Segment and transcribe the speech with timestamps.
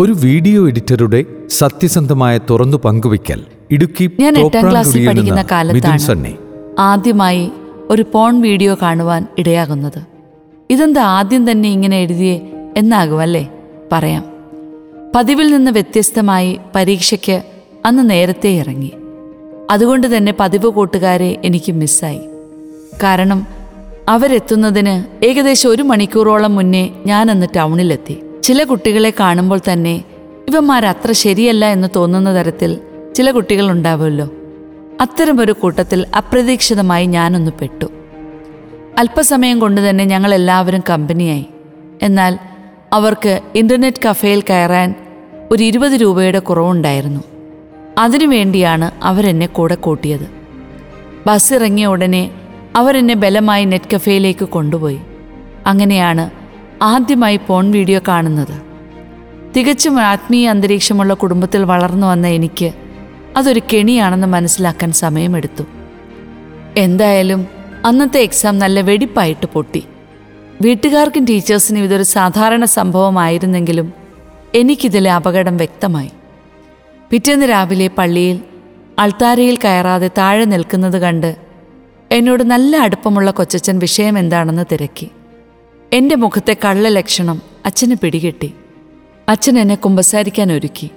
[0.00, 3.44] ഒരു വീഡിയോ എഡിറ്ററുടെ സത്യസന്ധമായ തുറന്നു പങ്കുവയ്ക്കൽ.
[3.70, 6.36] ഇടുക്കി ഞാൻ എട്ടാം ക്ലാസ്സിൽ പഠിക്കുന്ന കാലത്താണ്
[6.78, 7.50] ആദ്യമായി
[7.90, 10.02] ഒരു പോൺ വീഡിയോ കാണുവാൻ ഇടയാകുന്നത്.
[10.70, 12.40] ഇതെന്താ ആദ്യം തന്നെ ഇങ്ങനെ എഴുതിയേ
[12.76, 13.50] എന്നാകുമല്ലേ?
[13.92, 14.24] പറയാം.
[15.16, 17.42] പതിവിൽ നിന്ന് വ്യത്യസ്തമായി പരീക്ഷയ്ക്ക്
[17.86, 18.92] അന്ന് നേരത്തെ ഇറങ്ങി.
[19.70, 22.20] അതുകൊണ്ട് തന്നെ പതിവ് കൂട്ടുകാരെ എനിക്ക് മിസ്സായി.
[23.02, 23.46] കാരണം
[24.08, 28.18] അവരെത്തുന്നതിന് ഏകദേശം ഒരു മണിക്കൂറോളം മുന്നേ ഞാനന്ന് ടൗണിലെത്തി.
[28.42, 30.04] ചില കുട്ടികളെ കാണുമ്പോൾ തന്നെ
[30.48, 32.80] ഇവന്മാർ അത്ര ശരിയല്ല എന്ന് തോന്നുന്ന തരത്തിൽ
[33.14, 34.28] ചില കുട്ടികൾ ഉണ്ടാവുമല്ലോ.
[35.00, 37.86] അത്തരമൊരു കൂട്ടത്തിൽ അപ്രതീക്ഷിതമായി ഞാനൊന്ന് പെട്ടു.
[38.98, 41.46] അല്പസമയം കൊണ്ട് തന്നെ ഞങ്ങൾ എല്ലാവരും കമ്പനിയായി.
[42.02, 42.38] എന്നാൽ
[42.92, 44.94] അവർക്ക് ഇന്റർനെറ്റ് കഫേയിൽ കയറാൻ
[45.50, 47.20] ഒരു ഇരുപത് രൂപയുടെ കുറവുണ്ടായിരുന്നു.
[47.98, 50.30] അതിനുവേണ്ടിയാണ് അവരെന്നെ കൂടെ കൂട്ടിയത്.
[51.26, 52.30] ബസ് ഇറങ്ങിയ ഉടനെ
[52.76, 55.00] അവരെന്നെ ബലമായി നെറ്റ് കഫേയിലേക്ക് കൊണ്ടുപോയി.
[55.66, 56.39] അങ്ങനെയാണ്
[56.82, 58.54] ആദ്യമായി പോൺ വീഡിയോ കാണുന്നത്.
[59.56, 62.72] തികച്ചും ആത്മീയ അന്തരീക്ഷമുള്ള കുടുംബത്തിൽ വളർന്നു വന്ന എനിക്ക്
[63.36, 65.64] അതൊരു കെണിയാണെന്ന് മനസ്സിലാക്കാൻ സമയമെടുത്തു.
[66.76, 67.46] എന്തായാലും
[67.84, 69.82] അന്നത്തെ എക്സാം നല്ല വെടിപ്പായിട്ട് പൊട്ടി.
[70.62, 73.92] വീട്ടുകാർക്കും ടീച്ചേഴ്സിനും ഇതൊരു സാധാരണ സംഭവമായിരുന്നെങ്കിലും
[74.54, 76.10] എനിക്കിതിലെ അപകടം വ്യക്തമായി.
[77.10, 78.40] പിറ്റേന്ന് രാവിലെ പള്ളിയിൽ
[78.98, 81.36] അൾത്താരയിൽ കയറാതെ താഴെ നിൽക്കുന്നത് കണ്ട്
[82.10, 85.10] എന്നോട് നല്ല അടുപ്പമുള്ള കൊച്ചച്ചൻ വിഷയം എന്താണെന്ന് തിരക്കി.
[85.92, 88.54] എന്റെ മുഖത്തെ കള്ളലക്ഷണം അച്ഛന് പിടികെട്ടി.
[89.28, 90.90] അച്ഛൻ എന്നെ കുമ്പസാരിക്കാൻ ഒരുക്കി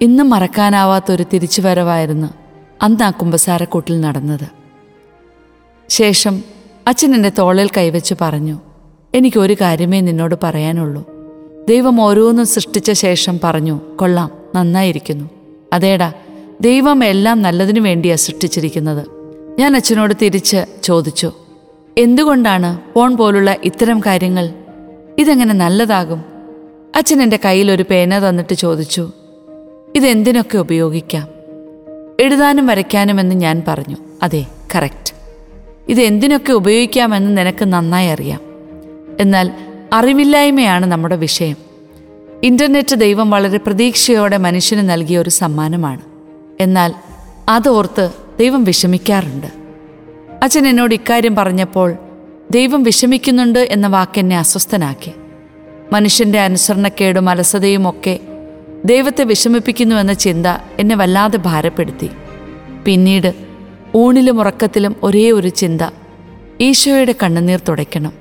[0.00, 2.26] ഇന്നും മറക്കാനാവാത്തൊരു തിരിച്ചുവരവായിരുന്നു
[2.82, 4.48] അന്ന് ആ കുമ്പസാരക്കൂട്ടിൽ നടന്നത്.
[5.88, 6.42] ശേഷം
[6.86, 8.60] അച്ഛൻ എന്റെ തോളിൽ കൈവച്ച് പറഞ്ഞു
[9.14, 11.04] എനിക്കൊരു കാര്യമേ നിന്നോട് പറയാനുള്ളൂ.
[11.68, 15.30] ദൈവം ഓരോന്നും സൃഷ്ടിച്ച ശേഷം പറഞ്ഞു കൊള്ളാം നന്നായിരിക്കുന്നു.
[15.72, 16.12] അതേടാ
[16.60, 19.06] ദൈവം എല്ലാം നല്ലതിനു വേണ്ടിയാണ് സൃഷ്ടിച്ചിരിക്കുന്നത്.
[19.58, 21.32] ഞാൻ അച്ഛനോട് തിരിച്ച് ചോദിച്ചു
[21.98, 24.50] എന്തുകൊണ്ടാണ് ഫോൺ പോലുള്ള ഇത്തരം കാര്യങ്ങൾ?
[25.18, 26.24] ഇതെങ്ങനെ നല്ലതാകും?
[26.96, 29.12] അച്ഛൻ എന്റെ കയ്യിൽ ഒരു പേന തന്നിട്ട് ചോദിച്ചു
[29.96, 31.28] ഇതെന്തിനൊക്കെ ഉപയോഗിക്കാം?
[32.20, 33.96] എഴുതാനും വരയ്ക്കാനും എന്ന് ഞാൻ പറഞ്ഞു.
[34.22, 35.14] അതെ കറക്റ്റ്.
[35.88, 38.40] ഇത് എന്തിനൊക്കെ ഉപയോഗിക്കാമെന്ന് നിനക്ക് നന്നായി അറിയാം.
[39.20, 39.50] എന്നാൽ
[39.92, 41.56] അറിവില്ലായ്മയാണ് നമ്മുടെ വിഷയം.
[42.42, 46.00] ഇന്റർനെറ്റ് ദൈവം വളരെ പ്രതീക്ഷയോടെ മനുഷ്യന് നൽകിയ ഒരു സമ്മാനമാണ്.
[46.60, 46.94] എന്നാൽ
[47.48, 49.63] അതോർത്ത് ദൈവം വിഷമിക്കാറുണ്ട്.
[50.44, 51.94] അച്ഛൻ എന്നോട് ഇക്കാര്യം പറഞ്ഞപ്പോൾ
[52.50, 55.12] ദൈവം വിഷമിക്കുന്നുണ്ട് എന്ന വാക്കെന്നെ അസ്വസ്ഥനാക്കി.
[55.92, 58.18] മനുഷ്യന്റെ അനുസരണക്കേടും അലസതയും ഒക്കെ
[58.84, 60.46] ദൈവത്തെ വിഷമിപ്പിക്കുന്നുവെന്ന ചിന്ത
[60.78, 62.10] എന്നെ വല്ലാതെ ഭാരപ്പെടുത്തി.
[62.84, 63.34] പിന്നീട്
[63.94, 65.80] ഊണിലും ഉറക്കത്തിലും ഒരേ ഒരു ചിന്ത
[66.60, 68.12] ഈശോയുടെ കണ്ണുനീർ തുടയ്ക്കണം.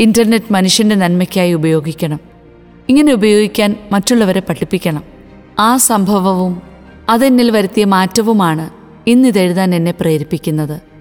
[0.00, 2.20] ഇന്റർനെറ്റ് മനുഷ്യന്റെ നന്മയ്ക്കായി ഉപയോഗിക്കണം.
[2.88, 5.04] ഇങ്ങനെ ഉപയോഗിക്കാൻ മറ്റുള്ളവരെ പഠിപ്പിക്കണം.
[5.58, 6.62] ആ സംഭവവും
[7.08, 8.70] അതെന്നിൽ വരുത്തിയ മാറ്റവുമാണ്
[9.06, 10.93] ഇന്നിതെഴുതാൻ എന്നെ പ്രേരിപ്പിക്കുന്നത്.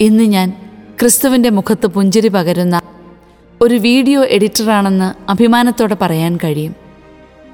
[0.00, 0.52] ഇന്ന് ഞാൻ
[1.00, 2.80] ക്രിസ്തുവിന്റെ മുഖത്ത് പുഞ്ചിരി പകരുന്ന
[3.62, 6.74] ഒരു വീഡിയോ എഡിറ്ററാണെന്ന് അഭിമാനത്തോടെ പറയാൻ കഴിയും.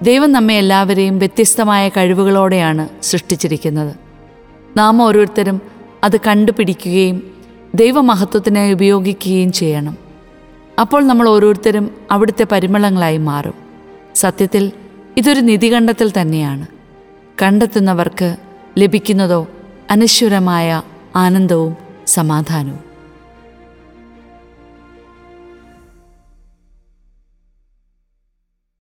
[0.02, 3.96] ദൈവം നമ്മെ എല്ലാവരെയും വ്യത്യസ്തമായ കഴിവുകളോടെയാണ് സൃഷ്ടിച്ചിരിക്കുന്നത്.
[4.76, 5.60] നാം ഓരോരുത്തരും
[6.04, 7.34] അത് കണ്ടുപിടിക്കുകയും
[7.74, 9.96] ദൈവമഹത്വത്തിനായി ഉപയോഗിക്കുകയും ചെയ്യണം.
[10.80, 13.54] അപ്പോൾ നമ്മൾ ഓരോരുത്തരും അവിടുത്തെ പരിമളങ്ങളായി മാറും.
[14.14, 14.72] സത്യത്തിൽ
[15.16, 16.66] ഇതൊരു നിധി കണ്ടെത്തൽ തന്നെയാണ്.
[17.42, 18.36] കണ്ടെത്തുന്നവർക്ക്
[18.78, 19.46] ലഭിക്കുന്നതോ
[19.90, 20.82] അനശ്വരമായ
[21.16, 22.95] ആനന്ദവും സമാധാനവും.